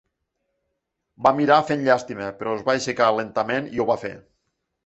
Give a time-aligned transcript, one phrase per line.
[1.27, 4.15] Va mirar fent llàstima, però es va aixecar lentament i ho va fer.